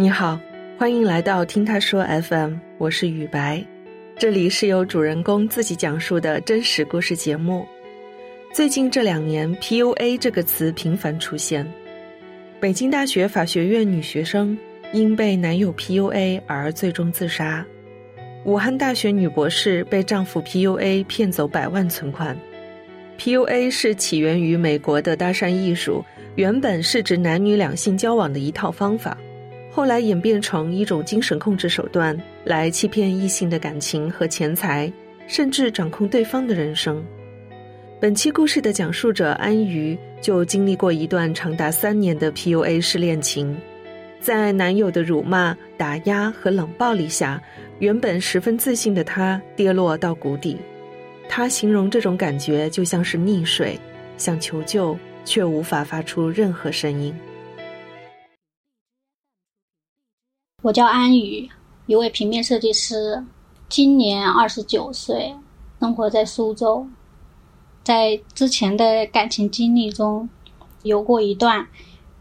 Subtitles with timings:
[0.00, 0.38] 你好，
[0.78, 3.66] 欢迎来到听他说 FM，我是雨白，
[4.16, 7.66] 这里是由主人公自己讲述的真实故事节目。
[8.54, 11.68] 最近这两年，PUA 这个词频繁出现。
[12.60, 14.56] 北京大学法学院女学生
[14.92, 17.66] 因被男友 PUA 而最终自杀。
[18.44, 22.38] 武汉大学女博士被丈夫 PUA 骗走百万存款。
[23.18, 26.04] PUA 是起源于美国的搭讪艺术，
[26.36, 29.18] 原本是指男女两性交往的一套方法。
[29.78, 34.92] 后来演变成一种精神控制手段，来欺骗异性的感情和钱财，
[35.28, 37.00] 甚至掌控对方的人生。
[38.00, 43.56] 本期故事的讲述者安瑜就经历过一段长达三年的 PUA 式恋情，
[44.20, 47.40] 在男友的辱骂、打压和冷暴力下，
[47.78, 50.56] 原本十分自信的她跌落到谷底。
[51.28, 53.78] 她形容这种感觉就像是溺水，
[54.16, 57.14] 想求救却无法发出任何声音。
[60.68, 61.48] 我叫安宇，
[61.86, 63.24] 一位平面设计师，
[63.70, 65.34] 今年二十九岁，
[65.80, 66.86] 生活在苏州。
[67.82, 70.28] 在之前的感情经历中，
[70.82, 71.66] 有过一段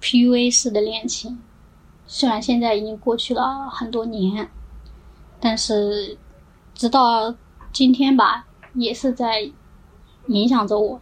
[0.00, 1.40] PUA 式的恋情。
[2.06, 4.48] 虽然现在已经过去了很多年，
[5.40, 6.16] 但是
[6.76, 7.34] 直到
[7.72, 9.50] 今天吧，也是在
[10.28, 11.00] 影响着我。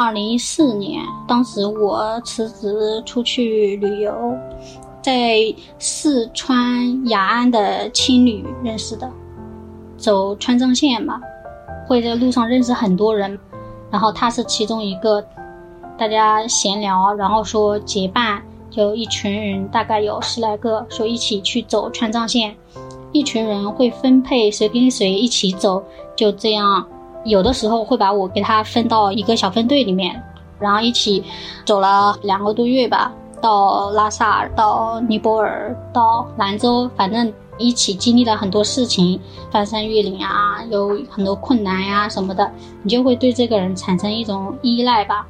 [0.00, 4.34] 二零一四年，当时我辞职出去旅游，
[5.02, 9.06] 在四川雅安的青旅认识的，
[9.98, 11.20] 走川藏线嘛，
[11.86, 13.38] 会在路上认识很多人，
[13.90, 15.22] 然后他是其中一个，
[15.98, 22.56] 大家闲聊，然后说结伴，就一群人，大概有十来个，说一起去走川藏线，
[23.12, 25.84] 一群人会分配谁跟谁一起走，
[26.16, 26.86] 就这样。
[27.24, 30.20] 有的时候会把我给他分到一个小分队里面，
[30.58, 31.22] 然后一起
[31.64, 42.50] 走了两个多月吧，到拉萨、到尼泊尔、到兰州，反正一起经历了很多事情，翻山越岭啊，有很多困难呀什么的，
[42.82, 45.26] 你就会对这个人产生一种依赖吧，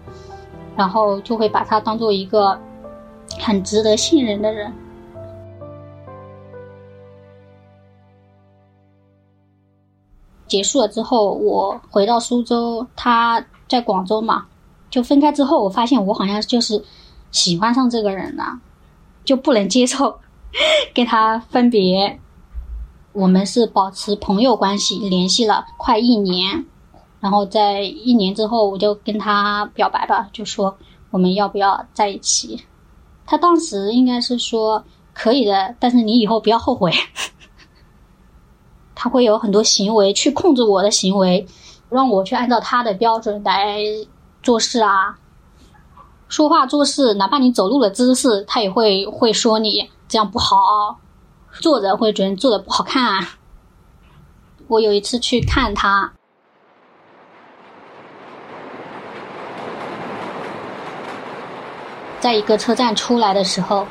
[0.76, 2.56] 然后就会把他当做一个
[3.40, 4.72] 很值得信任的人。
[10.50, 14.46] 结束了之后，我回到苏州，他在广州嘛，
[14.90, 16.84] 就分开之后，我发现我好像就是
[17.30, 18.58] 喜欢上这个人了，
[19.24, 20.18] 就不能接受
[20.92, 22.18] 跟他分别。
[23.12, 26.66] 我们是保持朋友关系，联系了快一年，
[27.20, 30.76] 然后在一年之后，我就跟他表白吧，就说
[31.12, 32.64] 我们要不要在一起？
[33.24, 34.84] 他当时应该是说
[35.14, 36.92] 可以的，但是你以后不要后悔。
[39.02, 41.46] 他会有很多行为去控制我的行为，
[41.88, 43.78] 让我去按照他的标准来
[44.42, 45.16] 做事啊，
[46.28, 50.98] 说话做事，哪怕你走路的姿势，他也会会说你这样不好，
[51.62, 53.26] 坐着会觉得坐的不好看啊。
[54.68, 56.12] 我有一次去看他，
[62.20, 63.86] 在一个车站出来的时候，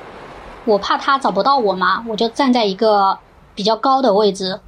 [0.65, 3.17] 我怕他找不到我嘛，我就站在一个
[3.55, 4.59] 比较高的位置。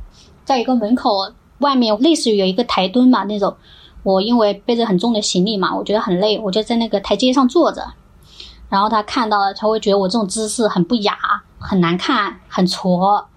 [0.45, 3.55] 在一个门口外面，类似于有一个台墩嘛那种。
[4.03, 7.85] 我因为背着很重的行李嘛，我觉得很累，我就在那个台阶上坐着。
[8.67, 11.15] 然后他看到了，他会觉得我这种姿势很不雅、
[11.59, 13.27] 很难看、很挫，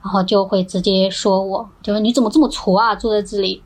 [0.00, 3.64] 然后就会直接说我，就说你怎么这么挫啊，坐在这里，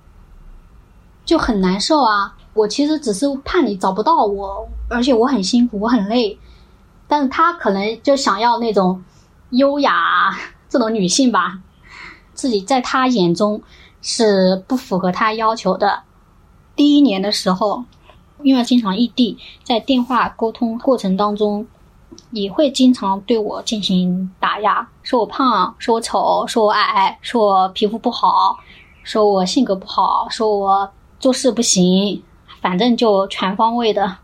[1.26, 2.34] 就很难受啊。
[2.54, 6.38] 我其实只是怕你找不到我，而且我很辛苦，我很累。
[7.06, 9.04] 但是他可能就想要那种
[9.50, 10.34] 优雅
[10.70, 11.58] 这种女性吧。
[12.36, 13.60] 自己在他眼中
[14.00, 16.02] 是不符合他要求的。
[16.76, 17.82] 第一年的时候，
[18.42, 21.66] 因为经常异地，在电话沟通过程当中，
[22.30, 28.58] 也会经常对我进行打压，说我胖，说我丑，说我矮，说我皮肤不好，
[29.02, 32.22] 说我性格不好，说我做事不行，
[32.60, 34.18] 反正就全方位的。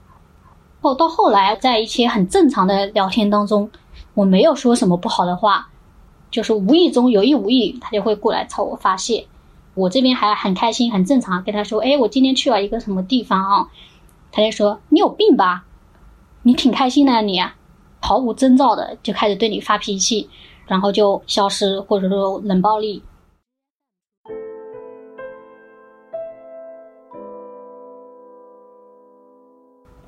[0.82, 3.70] 哦，到后来，在一些很正常的聊天当中，
[4.12, 5.69] 我没有说什么不好的话。
[6.32, 9.26] 就是无意中有意无意，他就会过来朝我发泄。
[9.75, 13.69] 我这边还很开心，很正常，跟他说：“哎，我今天去了一个什么地方啊？”
[14.32, 15.64] 他就说：“你有病吧？
[16.43, 17.40] 你挺开心的你，
[18.00, 20.29] 毫无征兆的就开始对你发脾气，
[20.67, 23.02] 然后就消失，或者说冷暴力。”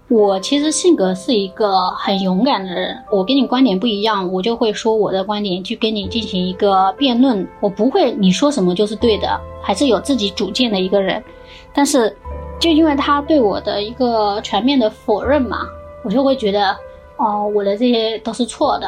[0.08, 7.46] 我其实性格是一个很勇敢的人，我跟你观点不一样，我就会说我的观点，去跟你进行一个辩论。
[7.58, 11.24] 我不会你说什么就是对的，还是有自己主见的一个人。
[11.72, 12.14] 但是，
[12.60, 15.66] 就因为他对我的一个全面的否认嘛，
[16.04, 16.76] 我就会觉得，
[17.16, 18.86] 哦，我的这些都是错的。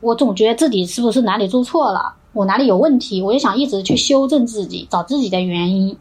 [0.00, 2.14] 我总觉得自己是不是哪里做错了。
[2.36, 5.96] 我哪里有问题，我就想一直去修正自己，找自己的原因。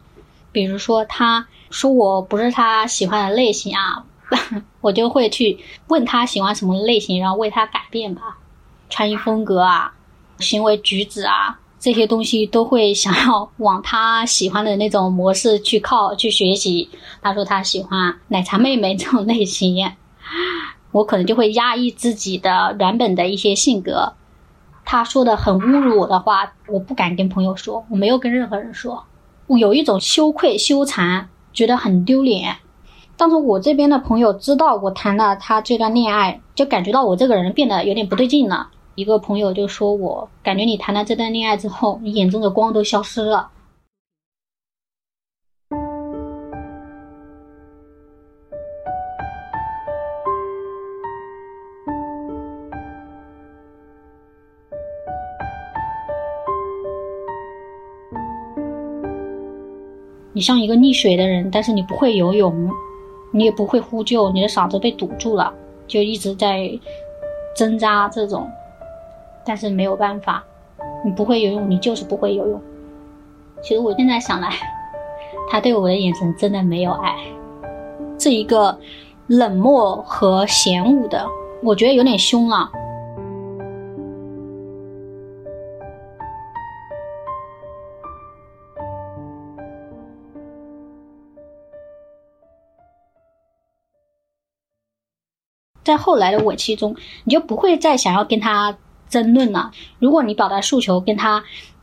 [0.52, 4.04] 比如说，他说我不是他喜欢的类型啊，
[4.82, 8.38] 我就会去问他喜欢什么类型，然后为他改变吧。
[8.90, 9.94] 穿衣风格啊，
[10.40, 16.90] 行为举止啊，这些东西都会想要往他喜欢的那种模式去靠去学习。
[17.22, 19.90] 他说他喜欢奶茶妹妹这种类型，
[20.92, 24.12] 我可能就会压抑自己的原本的一些性格。
[24.86, 29.04] 他说的很侮辱我的话，我不敢跟朋友说，我没有跟任何人说，
[29.48, 32.56] 我有一种羞愧、羞惭，觉得很丢脸。
[33.18, 38.70] 当时我这边的朋友知道我谈了他这段恋爱，就感觉到我这个人变得有点不对劲了。
[38.94, 43.50] 一个朋友就说我，感觉你谈了这段恋爱之后，你眼中的光都消失了。
[60.36, 62.70] 你像一个溺水的人，但是你不会游泳，
[63.32, 65.50] 你也不会呼救，你的嗓子被堵住了，
[65.88, 66.70] 就一直在
[67.56, 68.46] 挣扎这种，
[69.46, 70.44] 但是没有办法，
[71.06, 72.62] 你不会游泳，你就是不会游泳。
[73.62, 74.50] 其实我现在想来，
[75.50, 77.16] 他对我的眼神真的没有爱，
[78.20, 78.78] 是一个
[79.28, 81.26] 冷漠和嫌恶的，
[81.64, 82.70] 我觉得有点凶了。
[95.86, 96.94] 在后来的尾期中，
[97.24, 98.76] 你就不会再想要跟他
[99.08, 99.72] 争论了。
[100.00, 101.42] 如果你表达诉求跟他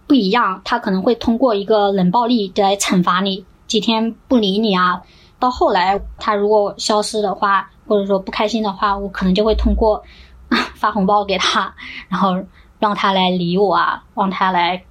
[0.09, 5.01] 不一样，他可能会通过一个冷暴力来惩罚你，几天不理你啊。
[5.39, 10.03] 到后来他如果消失的话，或者说不开心的话，我可能就会通过
[10.75, 11.73] 发红包给他，
[12.11, 12.43] 然后
[12.81, 14.83] 让他来理我啊，让他来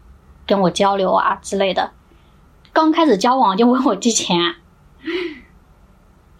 [0.48, 1.92] 跟我交流啊之类的。
[2.72, 4.56] 刚开始交往就问我借钱。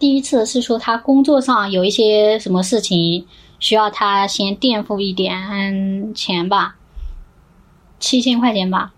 [0.02, 3.24] 第一次是说他工作上有一些什么事情
[3.60, 6.74] 需要他先垫付一点钱吧，
[8.00, 8.92] 七千块钱吧，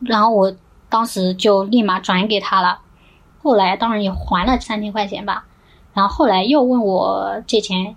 [0.00, 0.52] 然后我
[0.88, 2.80] 当时就立马转给他了，
[3.40, 5.44] 后来当然也还了三千块钱吧，
[5.94, 7.94] 然后后来又问我借钱。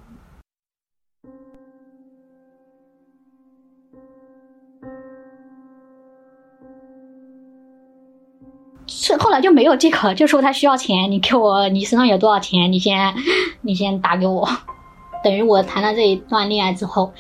[8.88, 12.72] 是后来就没有借口，就说他需要钱，你给我，你身上有多少钱？
[12.72, 13.14] 你先，
[13.62, 14.48] 你先打给我。
[15.24, 17.14] 等于我谈了这一段恋爱之后，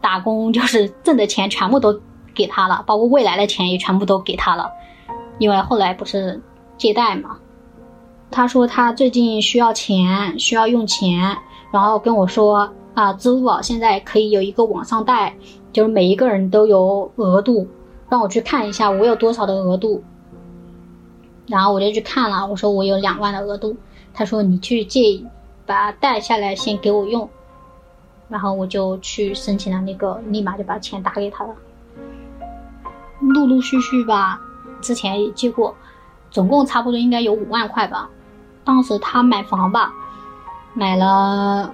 [0.00, 2.00] 打工就是挣的钱全部都
[2.34, 4.70] 给他了，包括未来的钱也全部都给他了。
[5.38, 6.40] 因为后来不是
[6.76, 7.36] 借贷嘛，
[8.30, 11.36] 他说他最近需要钱，需要用钱，
[11.72, 15.34] 然后跟我说啊，支付宝现在可以有一个网上贷，
[15.72, 17.66] 就是每一个人都有额度，
[18.08, 20.02] 让我去看一下我有多少的额度。
[21.48, 23.76] 然后我就去看了，我说我有两万的额度，
[24.12, 25.22] 他说你去借，
[25.64, 27.28] 把贷下来先给我用，
[28.28, 31.54] 然后我就去申请了那个，立马就把钱打给他了。
[33.20, 34.40] 陆陆续续吧，
[34.80, 35.74] 之前也借过，
[36.30, 38.08] 总共差不多应该有五万块吧。
[38.62, 39.92] 当时他买房吧，
[40.74, 41.72] 买了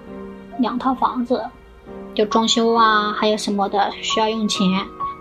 [0.58, 1.44] 两套房子，
[2.14, 4.66] 就装修啊，还有什么的需要用钱。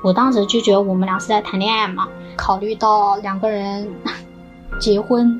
[0.03, 3.89] 我当时就觉得我们俩是在谈恋爱嘛，考虑到两个人。
[4.80, 5.39] 结婚，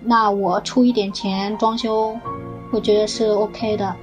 [0.00, 2.16] 那我出一点钱装修，
[2.70, 3.94] 我觉得是 OK 的。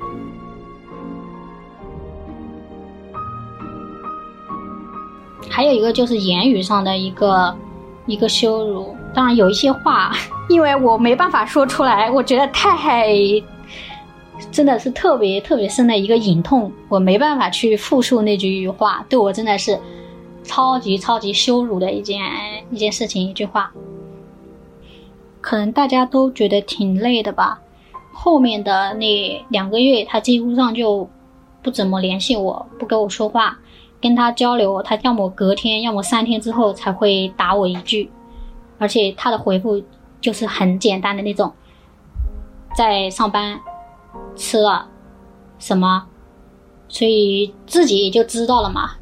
[5.50, 7.56] 还有一个就是言语上的一个
[8.06, 10.12] 一个羞辱，当然有一些话，
[10.50, 13.08] 因为我没办法说出来，我觉得太
[14.52, 19.80] 真的是特别特别深的一个隐痛，我没办法去复述那句话，对我真的是
[20.44, 22.20] 超级超级羞辱的一件
[22.70, 23.72] 一件事情，一句话。
[25.46, 27.62] 可能大家都觉得挺累的吧。
[28.12, 31.08] 后面的那两个月，他几乎上就
[31.62, 33.56] 不怎么联系我，不跟我说话，
[34.02, 38.10] 跟他交流，他要么隔天，要么三天之后才会打我一句，
[38.80, 39.80] 而且他的回复
[40.20, 41.54] 就是很简单的那种，
[42.76, 43.60] 在上班，
[44.36, 44.88] 吃了
[45.60, 46.08] 什么，
[46.88, 48.94] 所以自己也就知道了嘛。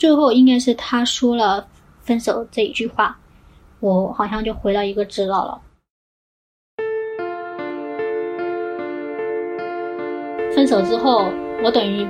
[0.00, 1.68] 最后应该是他说了
[2.00, 3.18] 分手这一句话，
[3.80, 5.60] 我好像就回了一个知道了。
[10.54, 11.26] 分手之后，
[11.62, 12.06] 我等于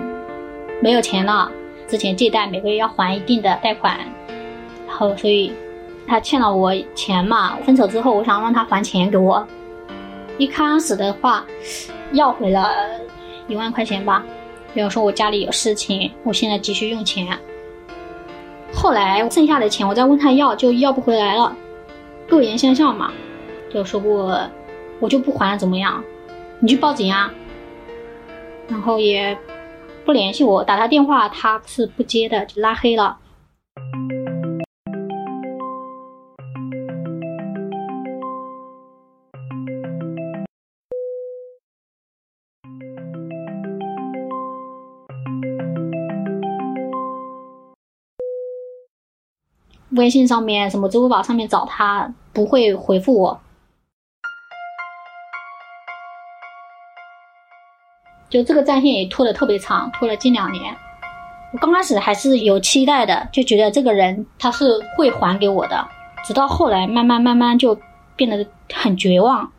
[0.80, 1.50] 没有钱了。
[1.88, 3.98] 之前借贷每个月要还一定的贷款，
[4.86, 5.52] 然后所以
[6.06, 7.56] 他欠了我钱嘛。
[7.66, 9.44] 分手之后，我想让他还钱给我。
[10.38, 11.44] 一开始的话，
[12.12, 12.70] 要回了
[13.48, 14.24] 一万块钱吧。
[14.72, 17.36] 比如说我家里有事情，我现在急需用钱。
[18.72, 21.54] 后来剩下的钱，我再问他要，就要不回来了。
[22.30, 23.10] 恶言相向嘛，
[23.72, 24.40] 就说过
[25.00, 26.02] 我就不还了，怎么样？
[26.60, 27.32] 你去报警啊！
[28.68, 29.36] 然后也
[30.04, 33.16] 不联系我，打他电话他是不接的，就拉黑了。
[49.90, 53.40] 微信上面、什么支付宝上面找他，不会回复我。
[58.28, 60.76] 就这个战线也拖得特别长，拖了近两年。
[61.52, 65.84] 我刚开始还是有期待的，就觉得这个人他是会还给我的。
[66.24, 67.76] 直到后来，慢慢慢慢就
[68.14, 69.50] 变得很绝望，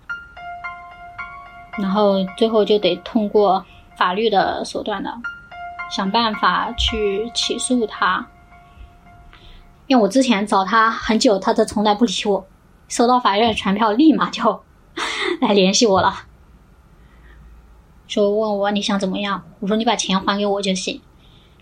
[1.78, 3.66] 然后最后就得通过
[3.98, 5.14] 法律的手段的，
[5.90, 8.26] 想办法去起诉他。
[9.92, 12.48] 因为我之前找他很久，他都从来不理我。
[12.88, 14.64] 收到法院传票，立马就
[15.42, 16.14] 来联系我了，
[18.08, 19.44] 说问我你想怎么样？
[19.60, 21.02] 我说你把钱还给我就行。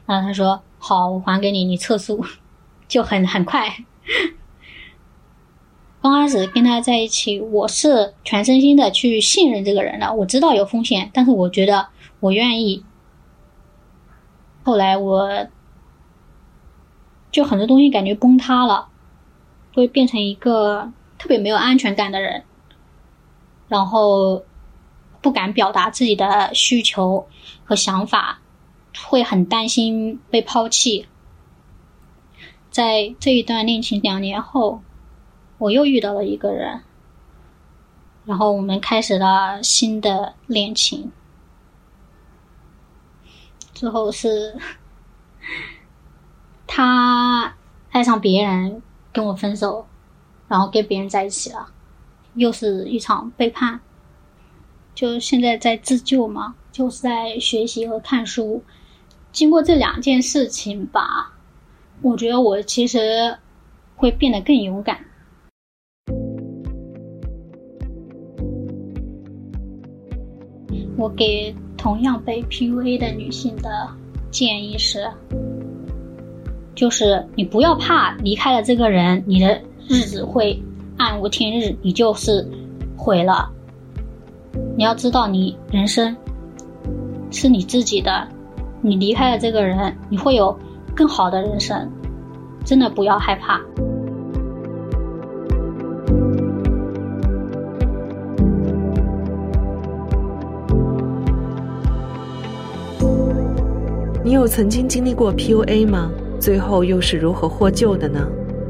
[0.05, 2.23] 然后他说好，我还给你，你撤诉，
[2.87, 3.67] 就很很快。
[6.03, 10.13] 刚开始跟他在一起，我是全身心的去信任这个人的。
[10.13, 11.87] 我知道有风险，但是我觉得
[12.19, 12.85] 我愿意。
[14.63, 15.47] 后来我。
[17.31, 18.87] 就很多东西感觉崩塌了，
[19.73, 22.43] 会变成一个特别没有安全感的人，
[23.67, 24.43] 然后
[25.21, 27.27] 不敢表达自己的需求
[27.63, 28.39] 和想法，
[29.05, 31.07] 会很担心被抛弃。
[32.71, 34.81] 在这一段恋情两年后，
[35.59, 36.81] 我又遇到了一个人，
[38.25, 41.11] 然后我们开始了新的恋情，
[43.73, 44.57] 之后是。
[46.71, 47.51] 他
[47.89, 48.79] 爱上别人，
[49.11, 49.87] 跟我分手，
[50.47, 51.65] 然后跟别人在一起了，
[52.35, 53.79] 又是一场背叛。
[54.93, 58.63] 就现在在自救嘛，就是在学习和看书。
[59.31, 61.33] 经过这两件事情吧，
[62.03, 63.35] 我觉得我其实
[63.95, 65.03] 会变得更勇敢。
[70.95, 73.89] 我给同样被 PUA 的女性的
[74.29, 75.11] 建议是。
[76.79, 79.59] 就是你不要怕离开了这个人，你的
[79.89, 80.57] 日子会
[80.95, 82.47] 暗无天日，你就是
[82.95, 83.51] 毁了。
[84.77, 86.15] 你要知道，你人生
[87.31, 88.25] 是你自己的，
[88.81, 90.57] 你离开了这个人，你会有
[90.95, 91.91] 更好的人生。
[92.63, 93.59] 真的不要害怕。
[104.23, 106.09] 你有曾经经历过 PUA 吗？
[106.39, 108.25] 最后又是如何获救的呢？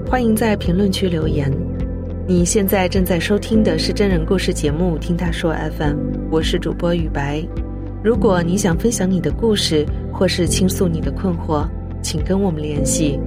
[0.08, 1.52] 欢迎在评论区留言。
[2.28, 5.96] 你现在正在收听的是真人故事节目《听他说 FM》，
[6.32, 7.46] 我是主播雨白。
[8.04, 11.68] 如果你想分享你的故事，或是倾诉你的困惑，
[12.02, 13.20] 请跟我们联系。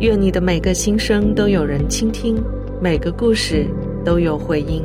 [0.00, 2.42] 愿你的每个心声都有人倾听，
[2.80, 3.66] 每个故事
[4.02, 4.82] 都有回音。